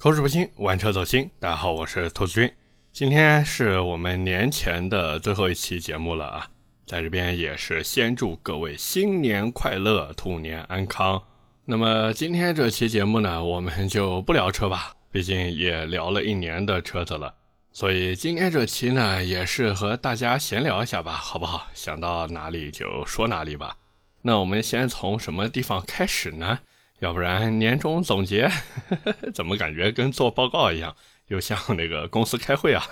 [0.00, 1.28] 口齿不清，玩车走心。
[1.40, 2.48] 大家好，我是兔子君。
[2.92, 6.48] 今天是我们年前的最后一期节目了啊，
[6.86, 11.20] 在这边也是先祝各位新年快乐，兔年安康。
[11.64, 17.34] 那么今天这期节目呢，我们就不聊车吧，毕竟也聊了一年的车子了，
[17.72, 21.66] 所以今天这期呢，也是和大家闲聊一下吧，好不好？
[21.74, 23.76] 想到哪里就说哪里吧。
[24.22, 26.60] 那我们先从什么地方开始呢？
[27.00, 28.50] 要不然年终总结
[29.32, 30.94] 怎么感觉跟做报告一样，
[31.28, 32.84] 又像那个公司开会啊？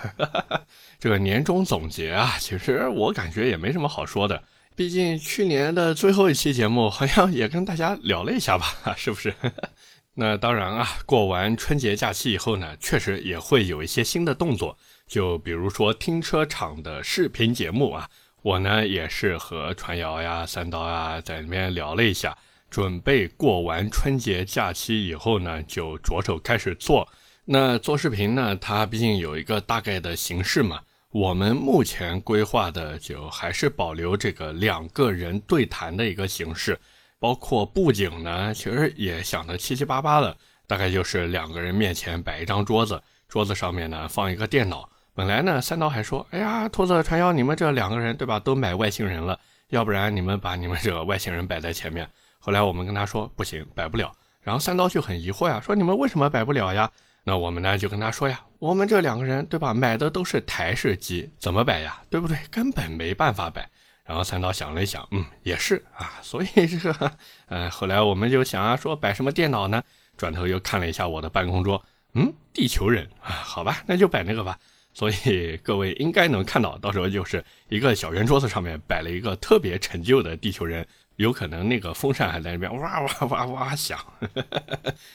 [1.00, 4.42] 这个年终总结啊，其实我感觉也没什么好说的，
[4.76, 9.34] 毕竟去年的最后一期节目好像也跟大家聊了一下吧，是不是？
[10.18, 18.08] 那当然啊，过完春节假期以后呢，确实也会有一些新的动作，就比如说停车场的视频节目啊，
[18.42, 22.38] 我呢也是和传谣呀、三刀啊在里面聊了一下。
[22.70, 27.08] 准备过完春节假期以后呢，就着手开始做。
[27.44, 30.80] 那做视频呢，它毕竟有一个大概的形式嘛。
[31.10, 36.78] 我们目前规划的就还是保留这个两个人对谈的一个形式，
[37.18, 44.86] 包括布景呢，其实也想的七七八八的，大概就是两个人面前摆一张桌子，桌子上面呢放一个电脑。
[45.14, 52.06] 本来呢，三刀还说：“哎呀，兔子传谣，你们这两个人对吧，都买外星人了，要不然你们把你们这个外星人摆在前面。”
[52.46, 54.14] 后来我们跟他说不行，摆不了。
[54.40, 56.88] 然后三刀就很疑惑呀，说你们为什么摆不了呀？
[57.24, 62.00] 那我们呢就跟他说呀，我们这两个人对吧，买的都是台式机，怎么摆呀？
[62.08, 62.38] 对不对？
[62.48, 63.68] 根本没办法摆。
[64.04, 66.20] 然后三刀想了一想，嗯，也是啊。
[66.22, 67.12] 所以这个，
[67.50, 69.82] 呃，后来我们就想啊，说摆什么电脑呢？
[70.16, 71.84] 转头又看了一下我的办公桌，
[72.14, 74.56] 嗯，地球人啊，好吧，那就摆那个吧。
[74.94, 80.86] 所以各位应该能看到，到时候就是一个小圆桌子上面摆了一个特别陈旧的地球人。
[81.16, 83.98] 有可能那个风扇还在那边哇哇哇哇响，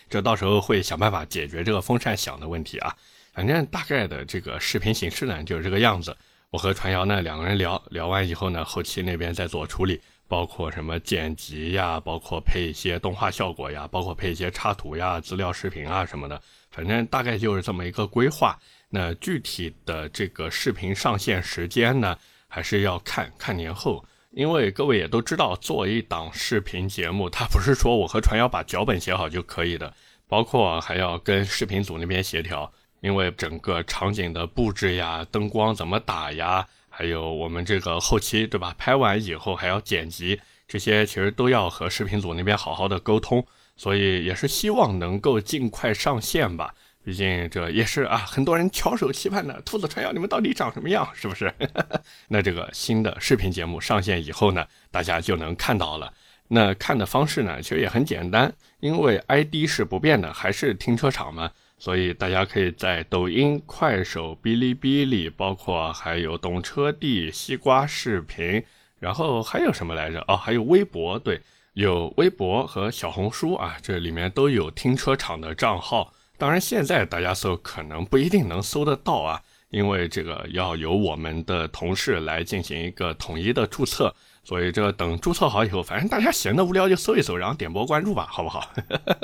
[0.10, 2.96] 这到时候会想办法解决这个风扇响的问题啊。
[3.34, 6.16] 反正大概的这个视频形式呢就是这个样子。
[6.50, 16.42] 我和传谣呢两个人聊聊完以后呢，后期那边再做处理，包括什么剪辑呀，包括配一些动画效果呀，包括配一些插图呀、资料视频啊什么的。
[16.72, 18.60] 反正大概就是这么一个规划。
[18.90, 22.18] 那具体的这个视频上线时间呢，
[22.50, 24.04] 还是要看看年后。
[24.32, 29.94] 因为各位也都知道，做一档视频节目，它不是说我和传谣把脚本写好就可以的，
[30.26, 32.72] 包括还要跟视频组那边协调，
[33.02, 38.74] 因为整个场景的布置呀、灯光怎么打呀，还有我们这个后期对吧？
[38.78, 46.74] 拍完以后还要剪辑，这些其实都要和视频组那边好好的沟通，所以也是希望能够尽快上线吧。
[47.04, 51.10] 毕竟这也是啊，很多人翘首期盼的兔子传谣，你们到底长什么样？
[51.14, 51.52] 是不是？
[52.30, 56.14] 那这个新的视频节目上线以后呢，大家就能看到了。
[56.50, 68.64] 那看的方式呢，其实也很简单，因为 ID 是不变的，还是停车场嘛，所以大家可以在抖音、快手、哔哩哔哩，包括还有懂车帝、西瓜视频，
[69.00, 70.24] 然后还有什么来着？
[70.28, 71.42] 哦，还有微博，对，
[71.74, 76.14] 有微博和小红书啊，这里面都有停车场的账号。
[76.42, 84.12] 当然，现在大家搜可能不一定能搜得到啊，因为这个要由我们的同事来进行一个统一的注册，
[84.44, 88.74] 所以这等注册好以后，反正大家闲的无聊就搜一搜，然后点播关注吧，好不好？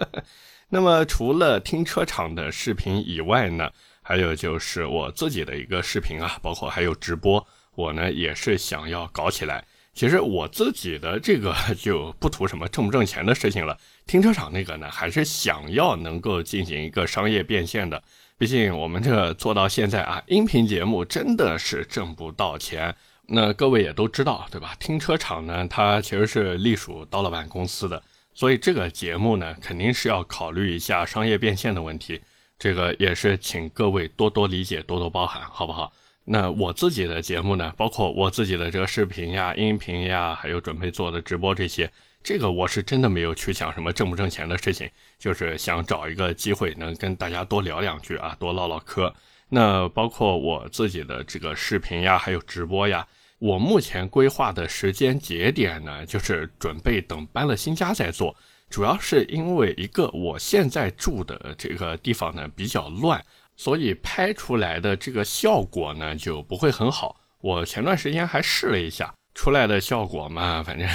[0.69, 3.67] 那么除了停车场的视频以外呢，
[4.03, 9.65] 还有就是我自己的一个视频啊，包括还有直播，我呢也是想要搞起来。
[9.97, 13.75] 其实我自己的这个 就不图什么挣不挣钱的事情了。
[14.05, 18.03] 停车场那个呢，还是想要能够进行一个商业变现的。
[18.37, 22.95] 毕竟我们这做到现在啊， 音频节目真的是挣不到钱。
[23.25, 24.75] 那各位也都知道，对吧？
[24.79, 28.03] 停车场呢，它其实是隶属刀老板公司的，
[28.35, 32.21] 所以这个节目呢，肯定是要考虑一下商业变现的问题。
[32.59, 35.91] 这个也是请各位多多理解，多多包涵，好不好？
[36.29, 41.89] 那我自己的节目呢，包括我自己的这个视频呀、音频呀，还有准备做的直播这些，
[42.21, 49.13] 这个我是真的没有去想什么挣不挣钱的事情，就是想找一个机会能跟大家多聊两句啊，多唠唠嗑。
[49.47, 53.07] 那包括我自己的这个视频呀，还有直播呀，
[53.39, 58.35] 我目前规划的时间节点呢，就是准备等搬了新家再做，
[58.69, 63.23] 主要是因为一个我现在住的这个地方呢比较乱。
[63.57, 67.19] 所以拍出来的这个效果呢就不会很好。
[67.41, 70.87] 我前段时间还试了一下，出来的效果嘛，反正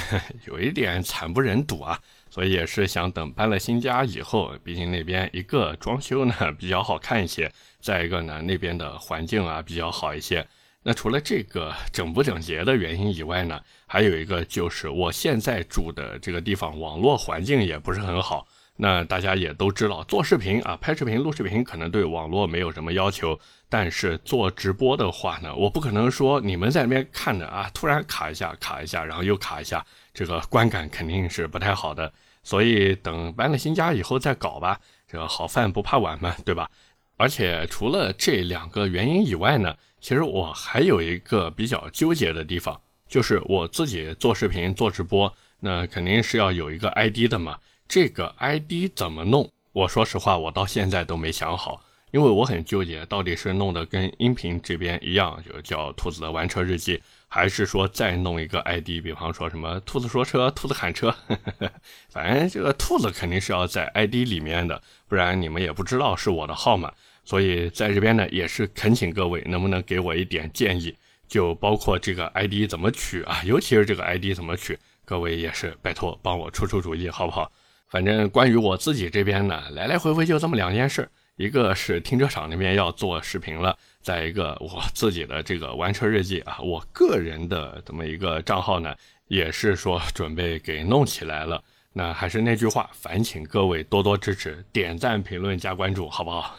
[0.47, 1.99] 有一点惨不忍睹啊。
[2.29, 10.43] 所以也是想等搬了新家以后，毕竟那边一个装修呢比较好看一些，再一个呢那边的环境啊比较好一些。
[10.81, 18.47] 那除了这个整不整洁的原因以外呢，还有一个就是我现在住的这个地方网络环境也不是很好。
[18.75, 23.39] 那大家也都知道，做视频啊，拍视频、录视频可能对网络没有什么要求，
[23.69, 32.11] 但是做直播的话呢，我不可能说你们在那边看着啊，突然卡一下、卡一下，然后又卡一下，这个观感肯定是不太好的。
[32.41, 36.69] 所以等搬了新家以后再搞吧，这个好饭不怕晚嘛，对吧？
[37.15, 47.57] 而且除了这两个原因以外呢，其实我还有一个比较纠结的地方，就是我自己做视频、做直播，那肯定是要有一个 ID 的嘛。
[47.93, 49.47] 这个 ID 怎么弄？
[49.71, 51.79] 我说实话，我到现在都没想好，
[52.09, 56.99] 因为我很纠结，到底是弄得跟音频这边一样，就叫“兔子的玩车日记”，
[57.29, 61.71] 还是说再弄一个 ID，比方说什么“兔子说车”“兔子喊车”，呵呵
[62.09, 66.91] 反正这个兔子肯定是要在 ID 里面的，不然你们也不知道是我的号码。
[67.23, 70.97] 所以在这边呢，也是恳请各位能不能给我一点建议，
[71.27, 77.51] 就包括这个 ID 怎么取啊，尤其是这个 ID 怎么取，各位也是拜托帮我出出主意，好不好？
[77.93, 88.95] 反正关于我自己这边呢，来来回回就这么两件事，一个是停车场那边要做视频了，再一个我自己的这个玩车日记啊，我个人的这么一个账号呢，
[89.27, 91.63] 也是说准备给弄起来了。
[91.93, 96.57] 那还是那句话，烦请各位多多支持，点赞、评论、加关注，好不好？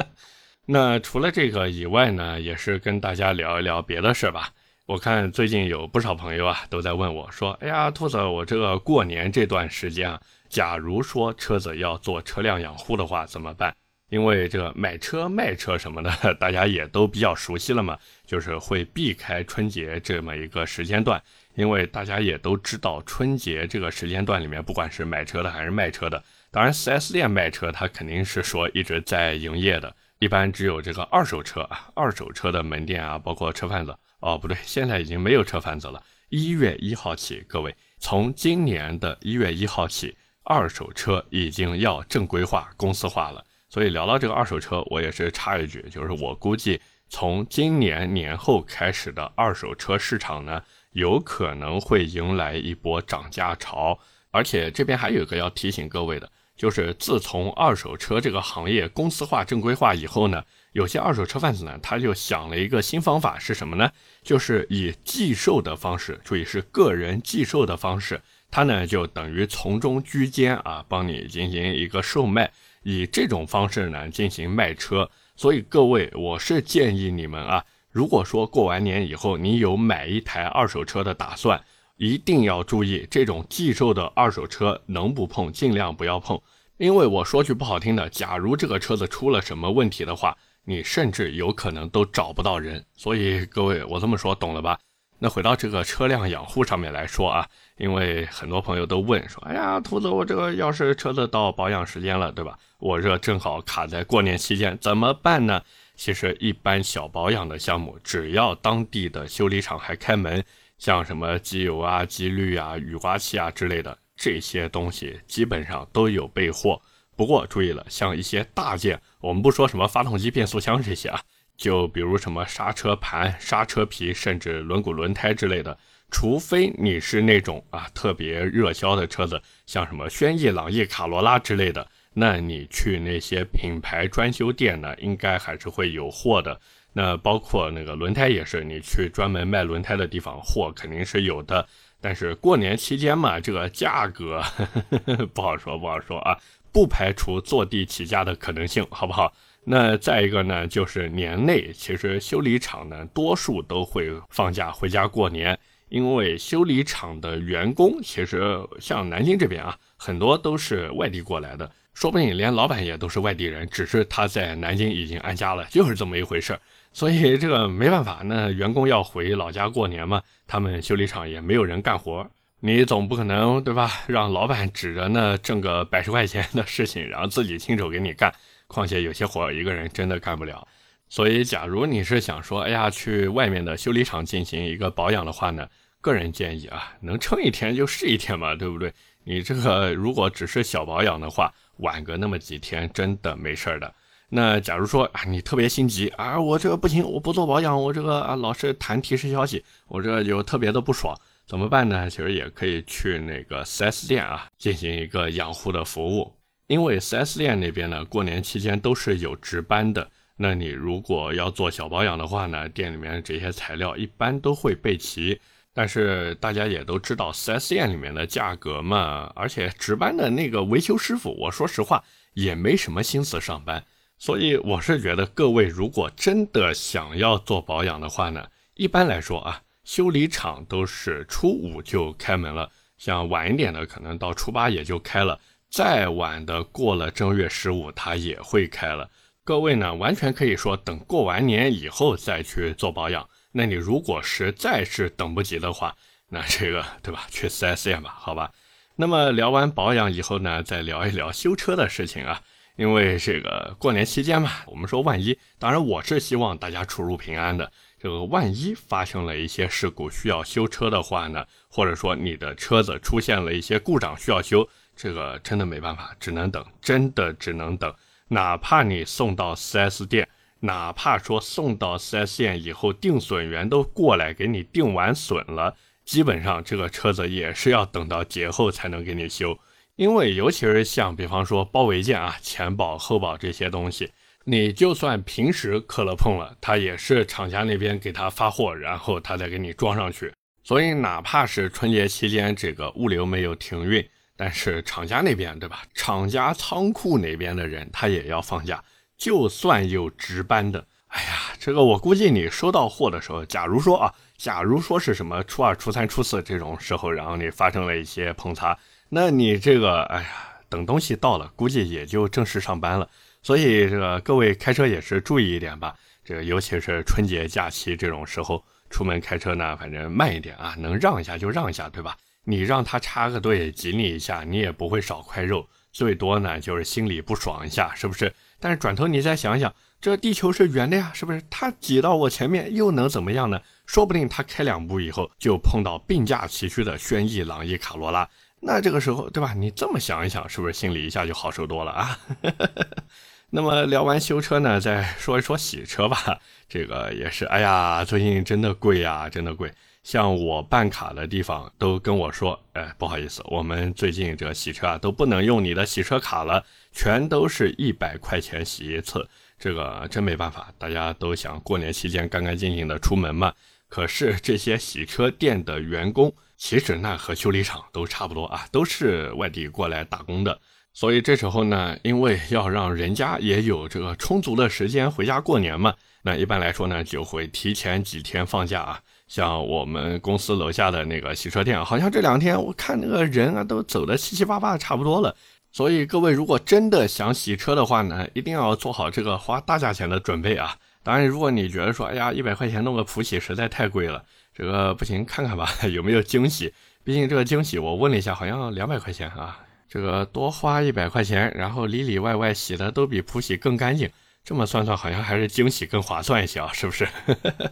[0.68, 4.50] 那除了这个以外呢，也是跟大家聊一聊别的事吧。
[4.84, 13.74] 我看最近有不少朋友啊都在问我说：“哎呀，兔子，我这个过年这段时间啊，假如说车子要做车辆养护的话怎么办？
[14.08, 21.20] 因为这个买车卖车什么的， 大家也都比较熟悉了嘛，就是会避开春节这么一个时间段。”
[21.56, 29.92] 因为大家也都知道，春节这个时间段里面，不管是买车的还是卖车的，当然 4S 店卖车，它肯定是说一直在营业的。
[30.18, 36.02] 一般只有这个二手车啊，二手车的门店啊，包括车贩子哦，不对，现在已经没有车贩子了。
[36.28, 40.14] 一月一号起，各位，从今年的一月一号起，
[40.46, 43.44] 二手车已经要正规化、公司化了。
[43.68, 50.62] 所以聊到这个二手车，我也是插一句，就是我估计从今年年后开始的二手车市场呢。
[50.92, 53.98] 有可能会迎来一波涨价潮，
[54.30, 60.42] 而且这边还有一个要提醒各位的，就是自从二手车这个行业公司化、正规化以后呢，
[60.72, 63.90] 有些二手车贩子呢，他就想了一个新方法，是什么呢？
[64.22, 68.22] 就是以寄售的方式，注意是个人寄售的方式，
[68.56, 72.50] 他呢就等于从中居间啊，帮你进行一个售卖，
[72.84, 75.10] 以这种方式呢进行卖车。
[75.36, 77.62] 所以各位，我是建议你们啊。
[77.90, 81.62] 如果说过完年以后你有买一台二手车的打算，
[81.98, 86.40] 一定要注意这种寄售的二手车能不碰尽量不要碰，
[86.78, 92.82] 因为我说句不好听的，假如这个车子出了什么问题的话，你甚至有可能都找不到人。
[92.94, 94.78] 所以各位，我这么说懂了吧？
[95.18, 97.48] 那回到这个车辆养护上面来说啊，
[97.78, 102.58] 因为很多朋友都问说，哎呀，兔子，我这个要是车子到保养时间了，对吧？
[102.78, 105.62] 我这正好卡在过年期间，怎么办呢？
[105.94, 110.44] 其实一般小保养的项目，只要当地的修理厂还开门，
[110.76, 116.78] 像什么机油啊、机滤啊、雨刮器啊之类的这些东西，基本上都有备货。
[117.16, 121.18] 不过注意了，像一些大件，我们不说什么发动机、变速箱这些啊，
[121.56, 125.78] 就比如什么刹车盘、刹车皮，甚至轮毂、轮胎之类的，
[126.10, 131.86] 除非你是那种啊特别热销的车子，像什么轩逸、朗逸、卡罗拉之类的。
[132.18, 136.58] 那你去那些品牌专修店呢，应该还是会有货的。
[136.94, 141.66] 那包括那个轮胎也是，你去专门卖轮胎的地方，货肯定是有的。
[142.00, 146.38] 但是过年期间嘛，这个价格呵呵呵不好说，不好说啊，
[146.72, 149.34] 不排除坐地起价的可能性，好不好？
[149.68, 155.58] 那再一个呢，就是年内其实修理厂呢，多数都会放假回家过年，
[155.88, 161.68] 因为修理厂的员工其实像南京这边啊，很多都是外地过来的。
[161.94, 166.56] 说不定连老板也都是外地人，只是他在南京已经安家了，就是这么一回事
[166.92, 172.24] 所以这个没办法，那员工要回老家过年嘛，他们修理厂也没有人干活，
[172.60, 173.90] 你总不可能对吧？
[174.06, 178.32] 让老板指着那挣个百十块钱的事情，然后自己亲手给你干。
[178.66, 180.66] 况且有些活一个人真的干不了。
[181.08, 185.68] 所以，假如你是想说，哎呀，去外面的修理厂进行一个保养的话呢，
[186.00, 188.92] 个人建议啊，能撑一天就是一天嘛，对不对？
[189.22, 193.94] 你这个如果只是小保养的话，晚个那么几天真的没事儿的。
[194.28, 202.10] 那假如说啊，你特别心急啊，我这个不行，我不做保养，我这个啊老是弹提示消息，我这就特别的不爽，怎么办呢？
[202.10, 206.32] 其实也可以去那个 4S 店啊进行一个养护的服务，
[206.66, 210.10] 因为 4S 店那边呢过年期间都是有值班的。
[210.36, 215.40] 那你如果要做小保养的话呢，店里面这些材料一般都会备齐。
[215.72, 223.84] 但是大家也都知道，4S 店里面的价格嘛，而且值班的那个维修师傅，我说实话也没什么心思上班，
[224.16, 235.38] 所以我是觉得各位如果真的想要做保养的话呢，一般来说啊，修理厂都是初五就开门了，像晚一点的可能到初八也就开了，
[235.76, 239.10] 再晚的过了正月十五它也会开了。
[239.44, 243.28] 各位呢，完全可以说等过完年以后再去做保养。
[243.52, 245.94] 那你如果实在是等不及的话，
[246.30, 247.26] 那这个对吧？
[247.28, 248.50] 去 4S 店吧，好吧。
[248.94, 252.40] 那么聊完保养以后呢，再聊一聊修车的事情啊。
[252.76, 257.70] 因为这个过年期间嘛，我们说万一，当然我是希望大家出入平安的。
[257.98, 267.94] 这个万一发生了一些事故需要修车的话呢，或者说你的车子出现了一些故障需要修，这个真的没办法，只能等，真的只能等。
[268.28, 270.26] 哪怕你送到 4S 店。
[270.60, 275.76] 哪怕说送到 4S 店以后，定损员都过来给你定完损了，
[276.06, 279.56] 基本上这个车子也是要等到节后才能给你修。
[279.96, 284.10] 因为尤其是像比方说包围件啊、前保后保这些东西，
[284.44, 290.32] 你就算平时磕了碰了，他也是厂家那边给他发货，然后他再给你装上去。
[290.64, 294.04] 所以哪怕是春节期间这个物流没有停运，
[294.36, 295.82] 但是厂家那边对吧？
[295.94, 298.82] 厂家仓库那边的人他也要放假。
[299.16, 308.78] 就算有值班的，哎呀，这个我估计你收到货的时候，假如说啊，假如说是什么初二、初三、初四这种时候，然后你发生了一些碰擦，
[309.08, 310.28] 那你这个，哎呀，
[310.68, 313.08] 等东西到了，估计也就正式上班了。
[313.42, 322.14] 所以这个各位开车也是注意一点吧，这个尤其是春节假期这种时候出门开车呢，反正慢一点啊，能让一下就让一下，对吧？
[322.48, 328.32] 你让他插个队挤你一下，你也不会少块肉，最多呢就是心里不爽一下，是不是？
[328.60, 331.42] 但是转头你再想想，这地球是圆的呀，是不是？
[331.50, 333.60] 他挤到我前面又能怎么样呢？
[333.84, 338.28] 说不定他开两步以后就碰到并驾齐驱的轩逸、朗逸、卡罗拉，
[338.60, 339.52] 那这个时候，对吧？
[339.52, 342.18] 你这么想一想，是不是心里一下就好受多了啊？
[343.50, 346.40] 那么聊完修车呢，再说一说洗车吧。
[346.68, 349.72] 这个也是，哎呀，最近真的贵呀，真的贵。
[350.06, 359.28] 像我办卡的地方都跟我说，哎，不好意思，我们最近这个洗车啊都不能用你的洗车卡了，全都是一百块钱洗一次。
[359.58, 363.52] 这个真没办法，大家都想过年期间干干净净的出门嘛。
[363.88, 370.56] 可是这些洗车店的员工，其实那和修理厂都差不多啊，都是外地过来打工的。
[370.92, 379.00] 所以这时候呢，因为要让人家也有这个充足的时间回家过年嘛，那一般来说呢，就会提前几天放假啊。
[379.26, 385.34] 像我们公司楼下的那个洗车店，好像这两天我看那个人啊都走的七七八八的差不多了。
[385.72, 390.76] 所以各位如果真的想洗车的话呢，一定要做好这个花大价钱的准备啊。
[391.02, 396.72] 当然，如果你觉得说，哎呀，一百块钱弄个普洗实在太贵了，这个不行，看看吧， 有没有惊喜。
[397.04, 399.60] 毕竟这个惊喜，我问了一下，好像两百块钱啊。
[399.88, 404.10] 这个多花一百块钱，然后里里外外洗的都比普洗更干净，
[404.44, 407.06] 这么算算，好像还是惊喜更划算一些啊，是不是？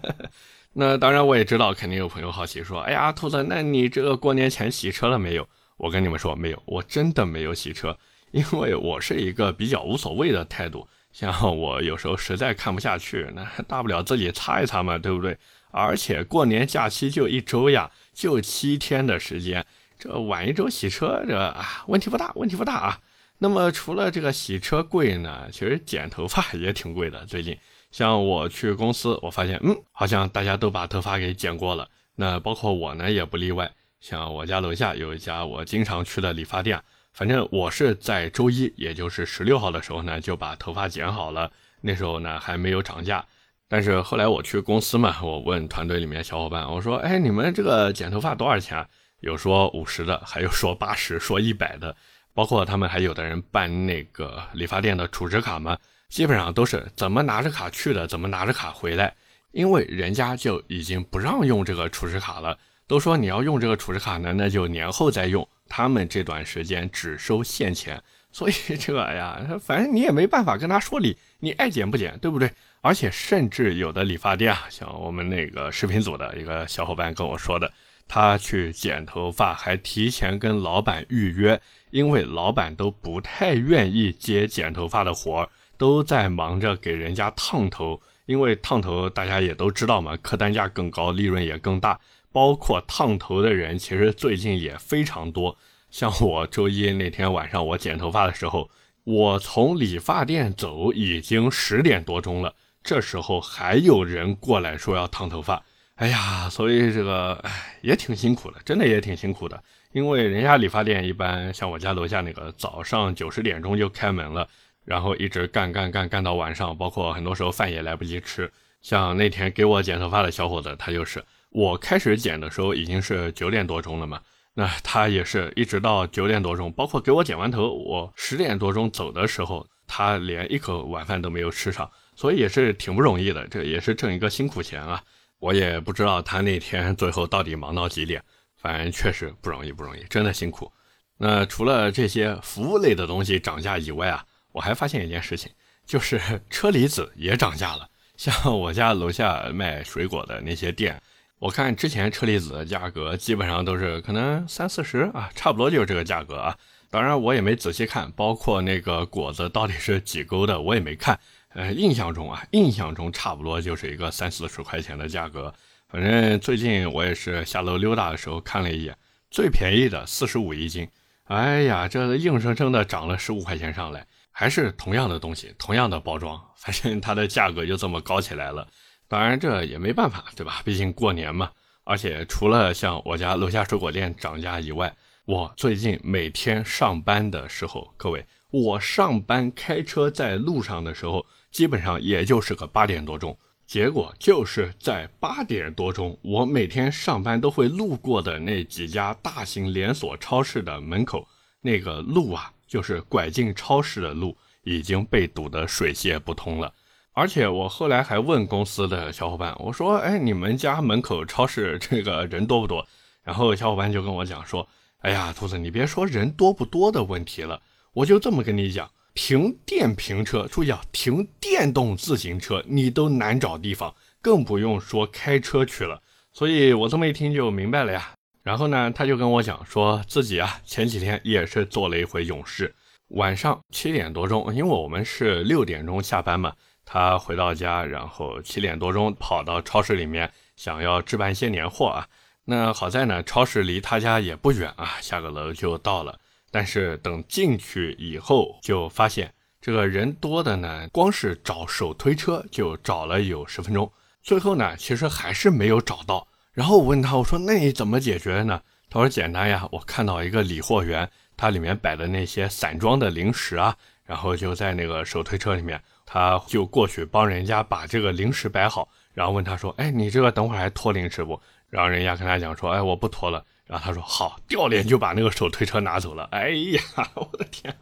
[0.76, 7.96] 那当然，我也知道，肯定有朋友好奇说：“哎呀，兔子，那你这个过年前洗车了没有？”我跟你们说，没有，我真的没有洗车，
[8.32, 10.86] 因为我是一个比较无所谓的态度。
[11.12, 15.38] 像我有时候实在看不下去，那大不了自己擦一擦嘛，对不对？
[15.70, 19.64] 而且过年假期就一周呀，就七天的时间，
[19.98, 22.98] 这晚一周洗车，这啊问题不大，问题不大啊。
[23.38, 27.56] 那么除了这个洗车贵呢，其实剪头发也挺贵的，最近。
[27.94, 31.88] 像我去公司，我发现，嗯，好像大家都把头发给剪过了。
[32.16, 33.70] 那包括我呢，也不例外。
[34.00, 36.82] 像我家楼下有一家我经常去的理发店，
[37.12, 41.52] 反正我是在周一，也就是十六号的时候呢，就把头发剪好了。
[41.82, 43.24] 那时候呢还没有涨价。
[43.68, 48.84] 但是后来我去公司嘛，我问团队里面小伙伴，我说，哎，你们这个剪头发多少钱？
[49.20, 51.94] 有说五十的，还有说八十，说一百的。
[52.32, 55.78] 包括他们还有的人办那个理发店的储值卡嘛。
[56.08, 59.14] 基本上都是怎么拿着卡去的，怎么拿着卡回来，
[59.52, 62.56] 因为人家就已经不让用这个储值卡了，
[62.86, 72.50] 都说你要用这个储值卡呢，那就年后再用，他们这段时间只收现钱，所以这个呀，反正你也没办法跟他说理，你爱剪不剪，对不对？
[72.80, 77.72] 而且甚至有的理发店啊，像我们那个视频组的一个小伙伴跟我说的，
[78.06, 81.58] 他去剪头发还提前跟老板预约，
[81.90, 85.48] 因为老板都不太愿意接剪头发的活儿。
[85.76, 91.98] 都在忙着给人家烫头，因为烫头大家也都知道嘛，客单价更高，利润也更大。
[92.32, 95.56] 包括烫头的人，其实最近也非常多。
[95.90, 98.68] 像我周一那天晚上我剪头发的时候，
[99.04, 105.62] 我从理发店走已经十点多钟了，这时候还有人过来说要烫头发。
[105.94, 109.62] 哎呀，所以这个哎也挺辛苦的，真的也挺辛苦的。
[109.92, 114.48] 因为人家理发店一般像我家楼下那个，早上九十点钟就开门了，
[114.84, 118.50] 然后一直干干干干到晚上，包括很多时候饭也来不及吃。
[118.80, 124.20] 像那天给我剪头发的小伙子，他就是我开始剪的时候已经是九点多钟了嘛，
[124.54, 135.02] 那他也是一直到九点多钟，包括给我剪完头，我十点多钟走的时候，他连一口晚饭都没有吃上，所以也是挺不容易的，这也是挣一个辛苦钱啊。
[135.38, 138.22] 我也不知道他那天最后到底忙到几点。
[138.56, 140.72] 反正确实不容易，不容易，真的辛苦。
[141.18, 144.24] 那除了这些服务类的东西涨价以外啊，
[144.54, 145.50] 我还发现一件事情，
[145.84, 147.88] 就是 车厘子也涨价了。
[148.16, 151.02] 像我家楼下卖水果的那些店，
[151.40, 156.56] 我看之前车厘子的价格基本上都是可能三四十啊，差不多就是这个价格啊。
[156.88, 161.18] 当然我也没仔细看，包括那个果子到底是几勾的，我也没看。
[161.48, 165.52] 呃，印象中啊，印象中差不多就是一个三四十块钱的价格。
[165.88, 168.96] 反正最近我也是下楼溜达的时候看了一眼，
[169.30, 170.88] 最便宜的四十五一斤。
[171.24, 178.66] 哎呀，这硬生生的涨了十五块钱上来，还是同样的东西，同样的包装，反正它的价格就这么高起来了。
[179.06, 180.60] 当然这也没办法，对吧？
[180.64, 181.52] 毕竟过年嘛。
[181.84, 184.92] 而且除了像我家楼下水果店涨价以外，
[185.24, 193.38] 我最近每天上班的时候，各位，我上班开车在路上的时候，基本上也就是个八点多钟。
[193.66, 201.26] 结果就是在八点多钟，我每天上班都会路过的那几家大型连锁超市的门口，
[201.60, 206.74] 那个路啊，就是拐进超市的路，已经被堵得水泄不通了。
[207.12, 212.84] 而且我后来还问公司的小伙伴，我说：“哎，你们家门口超市这个人多不多？”
[213.22, 214.66] 然后小伙伴就跟我讲说
[215.02, 217.62] ：“哎呀，兔子，你别说人多不多的问题了，
[217.92, 226.02] 我就这么跟你讲。”停电瓶车，注意啊，停电动自行车你都难找地方，更不用说开车去了。
[226.32, 228.13] 所以我这么一听就明白了呀。
[228.44, 232.74] 然后呢，他就跟我讲说自己啊前几天也是做了一回勇士，
[233.08, 236.52] 晚上七点多钟，因为我们是六点钟下班嘛，
[236.84, 242.06] 他回到家，然后七点多钟跑到超市里面想要置办一些年货啊。
[242.44, 246.20] 那好在呢，超市离他家也不远啊，下个楼就到了。
[246.50, 253.90] 但是等进去以后，就发现这个人多的呢，光是找手推车就找了有十分钟，
[254.22, 256.28] 最后呢，其实还是没有找到。
[256.54, 258.62] 然后我问他，我说那你怎么解决呢？
[258.88, 271.40] 他说简单呀，我看到一个理货员，他里面摆的那些散装的零食啊，然后就在那个手推车里面，他就过去帮人家把这个零食摆好，然后问他说，哎，你这个等会儿还拖零食不？
[271.68, 273.44] 然后人家跟他讲说，哎，我不拖了。
[273.66, 276.28] 然后他说好，掉脸就把那个手推车拿走了。
[276.30, 276.80] 哎呀，
[277.14, 277.74] 我的天！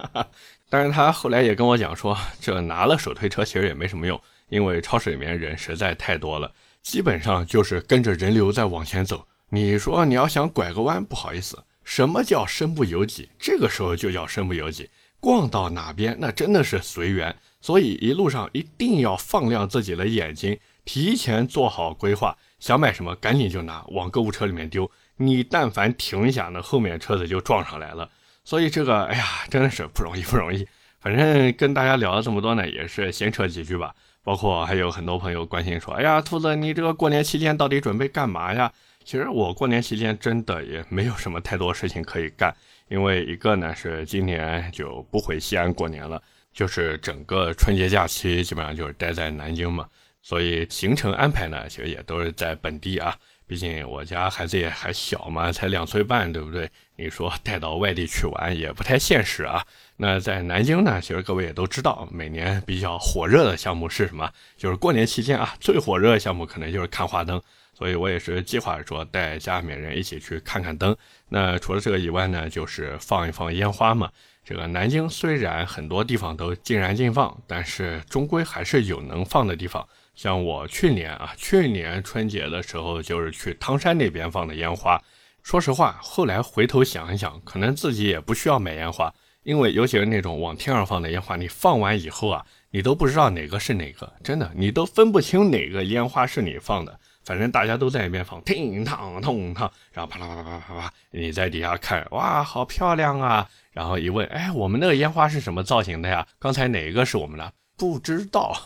[0.70, 6.50] 但是他后来也跟我讲说，这拿了手推车其实也没什么用，因为超市里面人实在太多了，
[6.82, 9.26] 基本上就是跟着人流在往前走。
[9.48, 13.28] 你说你要想拐个弯，不好意思，什么叫身不由己？
[13.38, 14.88] 这个时候就叫身不由己。
[15.20, 24.90] 逛到哪边那真的是随缘，所以一路上一定要放亮自己的眼睛，提前做好规划，想买什么赶紧就拿，往购物车里面丢。
[25.18, 28.10] 你但凡停一下，那后面车子就撞上来了。
[28.44, 30.66] 所以这个，哎呀，真的是不容易，不容易。
[30.98, 33.94] 反正跟大家聊了这么多呢，也是闲扯几句吧。
[34.24, 38.72] 包括还有很多朋友关心说，哎呀，兔子，你这个过年期间到底准备干嘛呀？
[39.04, 42.54] 其实我过年期间真的也没有什么太多事情可以干，
[42.88, 49.88] 因为一个呢是今年就不回西安过年了，就是整个春节假期基本上就是待在南京嘛，
[50.22, 53.16] 所以行程安排呢，其实也都是在本地啊。
[53.44, 56.70] 毕竟我家孩子也还小嘛，才两岁半，对不对？
[56.96, 59.66] 你说带到外地去玩也不太现实啊。
[59.96, 64.30] 那在南京呢，其实各位也都知道，每年比较火热的项目是什么？
[64.56, 67.40] 就是过年期间啊，最火热的项目可能就是看花灯。
[67.74, 70.94] 所以我也是计划说带家里面人一起去看看灯。
[71.28, 74.10] 那除了这个以外呢，就是放一放烟花嘛。
[74.44, 79.88] 这个南京虽然很多地方都禁燃禁放，但是终归还是有能放的地方。
[80.14, 85.00] 像我去年啊，去年春节的时候就是去汤山那边放的烟花。
[85.42, 96.98] 说实话，后来回头想一想，可能自己也不需要买烟花，因为尤其是那种往天上放的烟花，你放完以后啊，你都不知道哪个是哪个，真的，你都分不清哪个烟花是你放的。
[97.24, 103.48] 反正大家都在那边放，叮当咚当，然后啪啦啪啦啪啪啪，你在底下看，哇，好漂亮啊！
[103.70, 106.26] 然后一问，哎，我们那个烟花是什么造型的呀？
[106.40, 107.52] 刚才哪个是我们的？
[107.76, 108.56] 不知道，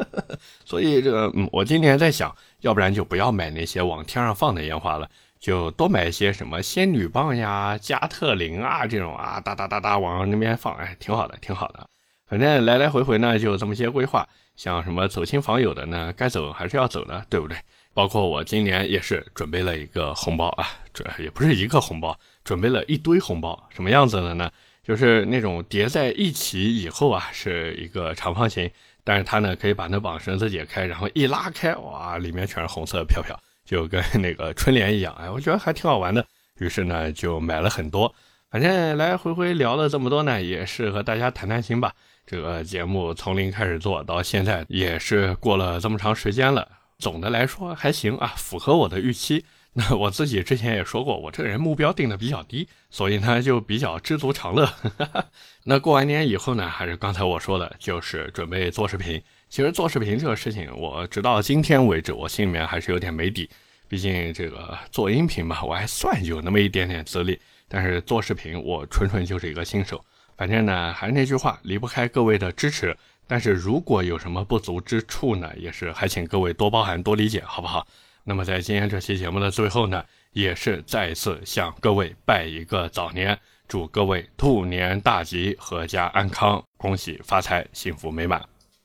[0.64, 5.08] 所以这个，我今年在想，要不然就不要买那些往天上放的烟花了，
[5.40, 11.88] 就多买一些什么仙女棒呀、加特林啊这种啊，哒哒哒哒往那边放，哎，挺好的，挺好的。
[12.26, 14.28] 反正来来回回呢，就这么些规划。
[14.54, 17.56] 像什么走亲访友的呢，该走还是要走的，对不对？
[17.94, 24.50] 包括我今年也是准备了一个红包啊，准也不是一个红包，准备了一堆红包，什么样子的呢？
[24.82, 28.70] 就是那种叠在一起以后啊，是一个长方形，
[29.02, 33.34] 但是它呢可以把那绑绳子解开，然后一拉开，哇，里面全是红色飘飘，
[33.70, 36.26] 就跟那个春联一样，哎，我觉得还挺好玩的。
[36.58, 38.12] 于是呢就买了很多，
[38.50, 41.92] 反正来来回回聊了这么多呢，也是和大家谈谈心吧。
[42.26, 46.66] 这个节目从零开始做到现在，也是过了这么长时间了。
[46.98, 49.44] 总的来说还行啊，符合我的预期。
[49.72, 54.68] 那我自己之前也说过，我这个人目标定的比较低，所以呢就比较知足常乐。
[55.62, 59.22] 那过完年以后呢，还是刚才我说的，就是准备做视频。
[59.50, 63.50] 其实做视频这个事情，我直到今天为止，我心里面还是有点没底。
[63.88, 67.36] 毕竟这个做音频嘛，我还算有那么一点点资历，
[67.66, 70.00] 但是做视频，我纯纯就是一个新手。
[70.36, 72.96] 反正呢，还是那句话，离不开各位的支持。
[73.26, 77.84] 但是如果有什么不足之处呢，也是还请各位多包涵、多理解，好不好？
[78.22, 83.36] 那么在今天这期节目的最后呢，也是再一次向各位拜一个早年，
[83.66, 88.40] 祝各位兔年大吉，阖家安康，恭喜发财，幸福美满。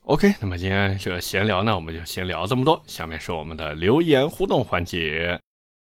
[0.07, 2.79] OK，那么今天这个闲聊呢，我们就先聊这么多。
[2.85, 5.39] 下面是我们的留言互动环节。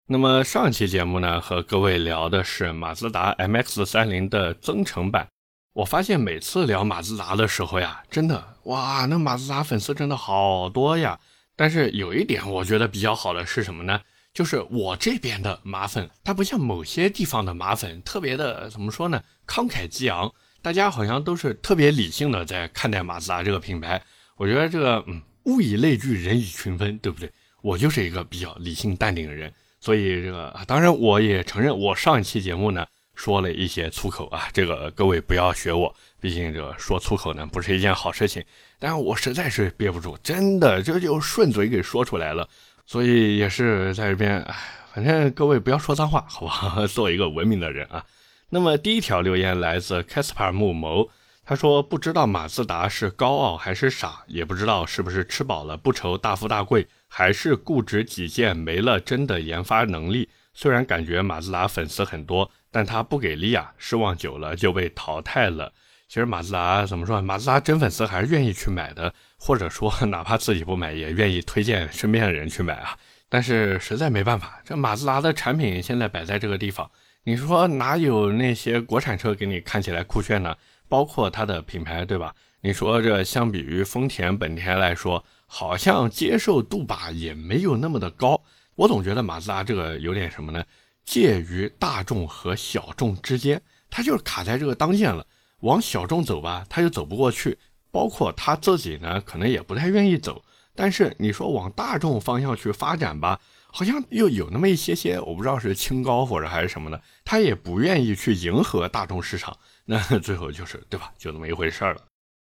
[0.06, 5.28] 那么上期节目呢，和各位聊的是马自达 MX-30 的增程版。
[5.74, 11.20] 我发现每次聊马自达的时候呀，真的哇，那马自达粉丝真的好多呀。
[11.54, 14.00] 但是有一点我觉得比较好的是什么呢？
[14.32, 19.22] 就是我这边的马粉，它不像某些地方的马粉特别的怎么说呢？
[19.46, 20.32] 慷慨激昂，
[20.66, 24.02] 大家好像都是特别理性的在看待马自达这个品牌。
[24.36, 27.30] 我觉得这个嗯，物以类聚，人以群分，对不对？
[27.62, 32.84] 我就是一个比较理性淡定的人，所以这个当然我也承认，我上一期节目呢。
[33.14, 38.44] 说了一些粗口啊，这个各位不要学我，毕竟这个说粗口呢不是一件好事情。
[38.80, 42.48] 但是我实在是憋不住，真的这就顺嘴给说出来了，
[42.86, 44.56] 所以也是在这边，哎，
[44.92, 46.84] 反正各位不要说脏话，好不好？
[46.90, 48.04] 做一个文明的人啊。
[48.48, 51.10] 那么第一条留言来自 Caspar 木谋，
[51.44, 60.28] 他说不知道马自达是高傲还是傻，也不知道是不是吃饱了不愁大富大贵，还是固执己见没了真的研发能力。
[60.54, 62.50] 虽然感觉马自达粉丝很多。
[62.68, 65.72] 但他不给力啊，失望久了就被淘汰了。
[66.08, 67.22] 其实马自达怎么说？
[67.22, 72.98] 马自达真粉丝还是愿意去买的，或者说哪怕自己不买，也愿意推荐身边的人去买啊。
[73.30, 76.90] 但是实在没办法，这马自达的产品现在摆在这个地方，
[77.28, 80.56] 你说哪有那些国产车给你看起来酷炫呢？
[80.88, 82.32] 包括它的品牌，对吧？
[82.60, 88.40] 你说这相比于丰田、本田来说，好像接受度吧也没有那么的高。
[88.76, 90.62] 我总觉得马自达这个有点什么呢？
[91.04, 93.60] 介于大众和小众之间，
[93.90, 95.26] 它就是卡在这个当间了。
[95.62, 97.58] 往小众走吧，它又走不过去。
[97.90, 100.44] 包括他自己呢，可能也不太愿意走。
[100.76, 103.40] 但是你说往大众方向去发展吧，
[103.76, 109.54] 好像又有那么一些些，我不知道是清高或者还是什么的，他也不愿意去迎合大众市场。
[109.84, 111.12] 那 最后就是对吧？
[111.18, 112.00] 就那么一回事儿了。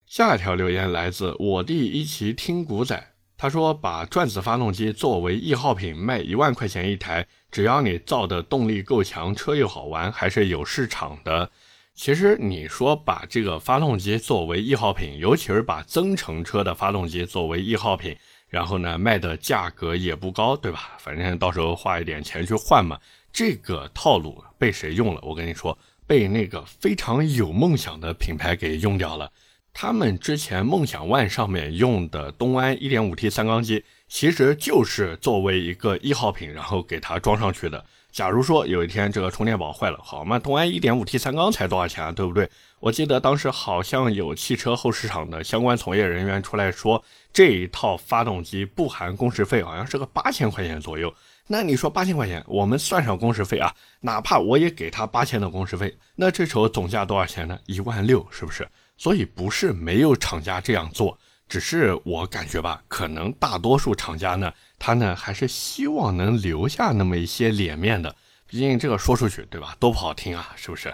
[0.06, 3.14] 下一条留言来自我弟一起听古仔。
[3.36, 11.50] 他说：“把转子发动机作为易耗品卖一万块钱一台，只要你造的动力够强，车又好玩，还是有市场的。
[11.92, 18.16] 其实你说把这个发动机作为易耗品，尤其是把增程车的发动机作为易耗品，
[18.56, 20.96] 然后呢卖的价格也不高，对吧？
[20.98, 22.98] 反正到时候花一点钱去换嘛。
[23.30, 25.20] 这个套路被谁用了？
[25.22, 29.30] 我跟你说，被那个非常有梦想的品牌给用掉了。”
[29.78, 37.84] 他们之前梦想 ONE 上面用的东安 1.5T 三缸机，其实就是作为一个一号品，然后给它装上去的。
[38.10, 42.48] 假如说有一天这个充电宝坏了，好嘛，东安 1.5T 三缸才多少钱啊，对不对？
[42.80, 51.12] 我记得当时好像有汽车后市场的相关从业人员出来说，这一套发动机不含工时费，好像是个八千块钱左右。
[51.48, 57.58] 那你说八千块钱，我们算上工时费啊，哪怕我也给他八千的工时费，那这时候总价多少钱呢？
[57.66, 58.68] 一万六，是不是？
[58.98, 68.14] 所以不是没有厂家这样做，只是我感觉吧，可能大多数厂家呢，他呢还是希望能留下那么一些脸面的，
[68.46, 69.76] 毕竟这个说出去，对吧？
[69.78, 70.92] 多不好听啊，是不是？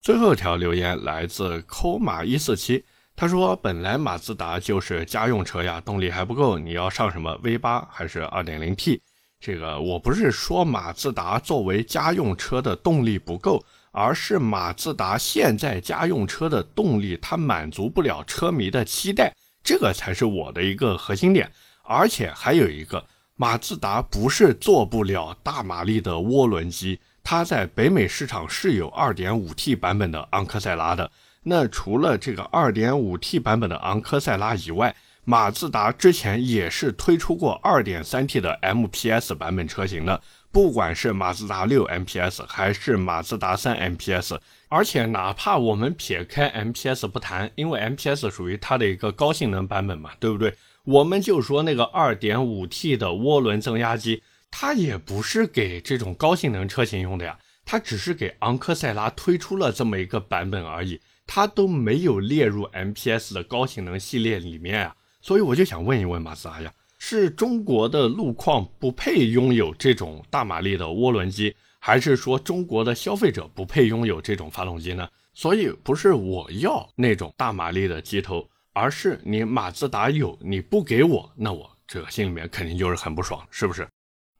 [0.00, 2.84] 最后一条留言来自抠马一四七，
[3.14, 9.02] 他说：“本来马自达就是家用车呀，动力还不够，你要上什么 V 八还是二点零 T？
[9.40, 19.34] 这个我不是说马自达作为家用车的动力不够。”而是马自达现在家用车的动力，它满足不了车迷的期待，
[19.64, 21.50] 这个才是我的一个核心点。
[21.82, 31.10] 而且还有一个，马自达不是做不了大马力的涡轮机，它在北美市场是有 2.5T 版本的昂克赛拉的。
[31.42, 40.18] 那除了这个 2.5T 版本的昂克赛拉以外，马自达之前也是推出过 2.3T 的 MPS 版本车型的，
[40.50, 44.38] 不管是马自达六 MPS 还是马自达三 MPS，
[44.70, 50.54] 而且哪怕我们撇开 MPS 不谈，因为 MPS 属于它的一个高性能版本嘛，对不对？
[50.84, 64.94] 我们就说那个 2.5T 的涡轮增压机，它也不是给这种高性能车型用的呀，它只是给昂克赛拉推出了这么一个版本而已，它都没有列入 MPS 的高性能系列里面啊。
[65.20, 75.08] 所以我就想问一问马自达呀，是中国的路况不配拥有这种大马力的涡轮机，还是说中国的消费者不配拥有这种发动机呢？
[75.34, 83.86] 所以不是我要那种大马力的机头，而是你马自达有你不给我，那我这个心里面肯定就是很不爽，是不是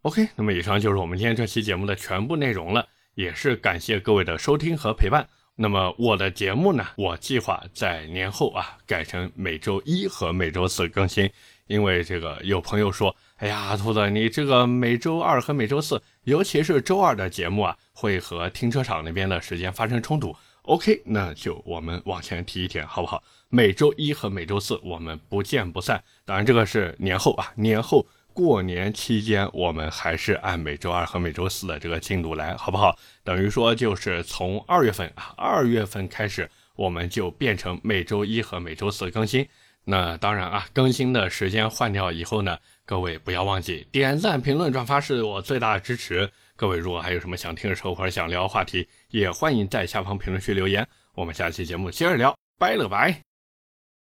[0.09, 5.29] ？OK，那么以上就是我们今天这期节目的全部内容了，也是感谢各位的收听和陪伴。
[5.55, 11.31] 那么我的节目呢，我计划在年后啊改成每周一和每周四更新，
[11.67, 20.35] 因为这个有朋友说，哎呀，兔子你这个每周二和每周四，尤其是周二的节目啊，会和停车场那边的时间发生冲突。
[20.63, 23.23] OK，那就我们往前提一天，好不好？
[23.51, 26.03] 每周一和每周四我们不见不散。
[26.25, 28.07] 当然这个是年后啊，年后。
[28.39, 32.97] 过年期间，我们还是按每周二和每周四的这个进度来，好不好？
[33.25, 39.45] 等于说就是从二月份啊，二月份开始，我们就变成每周一和每周四更新。
[39.83, 46.31] 那当然啊，更新的时间换掉以后呢，各位不要忘记点赞、评论、转发是我最大的支持。
[46.55, 50.87] 各位如果还有什么想听的时候或者想聊的话题，也欢迎在下方评论区留言。
[51.17, 53.28] 我们下期节目接着聊，拜了拜。